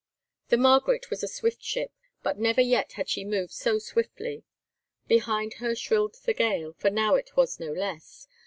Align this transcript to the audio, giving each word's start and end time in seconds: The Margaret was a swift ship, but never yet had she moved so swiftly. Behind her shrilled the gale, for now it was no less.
The 0.49 0.57
Margaret 0.57 1.11
was 1.11 1.21
a 1.21 1.27
swift 1.27 1.61
ship, 1.61 1.91
but 2.23 2.39
never 2.39 2.59
yet 2.59 2.93
had 2.93 3.07
she 3.07 3.23
moved 3.23 3.51
so 3.53 3.77
swiftly. 3.77 4.43
Behind 5.07 5.53
her 5.59 5.75
shrilled 5.75 6.15
the 6.25 6.33
gale, 6.33 6.73
for 6.73 6.89
now 6.89 7.13
it 7.13 7.37
was 7.37 7.59
no 7.59 7.71
less. 7.71 8.27